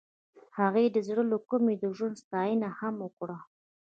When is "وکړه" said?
3.05-3.37